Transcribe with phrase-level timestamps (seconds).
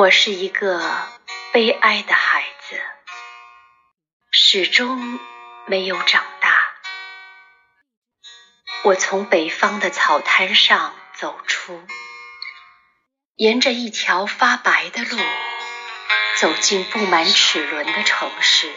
[0.00, 0.80] 我是一个
[1.52, 2.80] 悲哀的孩子，
[4.30, 5.20] 始终
[5.66, 6.58] 没有长大。
[8.82, 11.86] 我从北方的草滩上走出，
[13.34, 15.18] 沿着一条发白的路，
[16.38, 18.72] 走进布满齿轮的城市，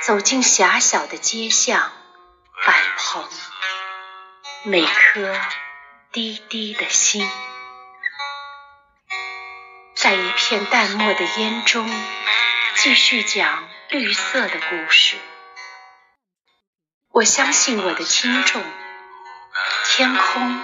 [0.00, 1.90] 走进狭小的街巷、
[2.64, 3.28] 板棚，
[4.62, 5.36] 每颗
[6.12, 7.28] 低低的心。
[10.04, 11.88] 在一片淡漠的烟中，
[12.74, 15.16] 继续讲绿色的故事。
[17.10, 18.62] 我相信我的听众，
[19.86, 20.62] 天空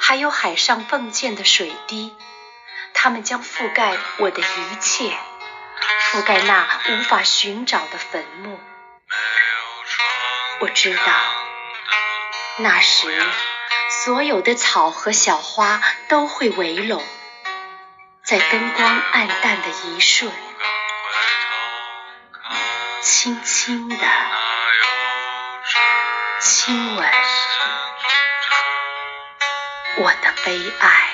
[0.00, 2.12] 还有海上迸溅的水滴，
[2.92, 5.16] 它们将覆盖我的一切，
[6.10, 8.58] 覆盖那无法寻找的坟墓。
[10.58, 11.12] 我知道，
[12.56, 13.24] 那时
[14.04, 17.00] 所有的草和小花都会围拢。
[18.32, 20.32] 在灯光暗淡的一瞬，
[23.02, 24.06] 轻轻的
[26.40, 27.10] 亲吻
[29.98, 31.11] 我的悲哀。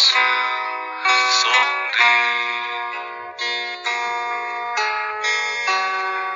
[0.00, 0.16] So，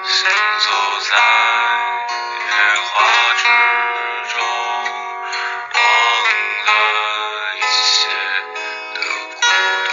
[0.03, 0.21] 你先
[0.61, 0.69] 走
[1.01, 1.11] 在
[2.45, 2.53] 月
[2.85, 2.93] 华
[3.37, 3.43] 之
[4.29, 4.37] 中，
[5.73, 5.77] 忘
[6.67, 6.69] 掉
[7.57, 7.97] 一切
[8.93, 9.89] 的孤。